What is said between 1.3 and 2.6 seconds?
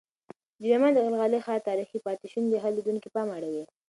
ښار تاریخي پاتې شونې د